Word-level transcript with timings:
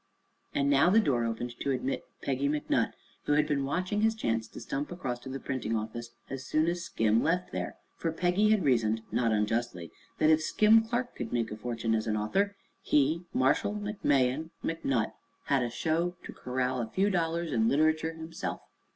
And 0.55 0.67
now 0.67 0.89
the 0.89 0.99
door 0.99 1.25
opened 1.25 1.59
to 1.59 1.69
admit 1.69 2.07
Peggy 2.23 2.49
McNutt, 2.49 2.93
who 3.25 3.33
had 3.33 3.45
been 3.47 3.65
watching 3.65 4.01
his 4.01 4.15
chance 4.15 4.47
to 4.47 4.59
stump 4.59 4.91
across 4.91 5.19
to 5.19 5.29
the 5.29 5.39
printing 5.39 5.75
office 5.75 6.09
as 6.27 6.43
soon 6.43 6.65
as 6.67 6.81
Skim 6.83 7.21
left 7.21 7.51
there. 7.51 7.75
For 7.97 8.11
Peggy 8.11 8.49
had 8.49 8.65
reasoned, 8.65 9.03
not 9.11 9.31
unjustly, 9.31 9.91
that 10.17 10.31
if 10.31 10.41
Skim 10.41 10.81
Clark 10.81 11.15
could 11.15 11.31
make 11.31 11.51
a 11.51 11.55
fortune 11.55 11.93
as 11.93 12.07
an 12.07 12.17
author 12.17 12.55
he, 12.81 13.25
Marshall 13.31 13.75
McMahon 13.75 14.49
McNutt, 14.63 15.11
had 15.43 15.61
a 15.61 15.69
show 15.69 16.15
to 16.23 16.33
corral 16.33 16.81
a 16.81 16.87
few 16.89 17.11
dollars 17.11 17.51
in 17.51 17.67
literature 17.69 18.11
himself. 18.13 18.61